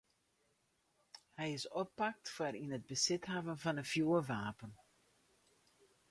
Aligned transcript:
Hy 1.37 1.47
is 1.57 1.65
oppakt 1.81 2.25
foar 2.35 2.53
it 2.59 2.63
yn 2.63 2.73
besit 2.89 3.23
hawwen 3.31 3.61
fan 3.63 3.81
in 3.81 3.89
fjoerwapen. 3.93 4.71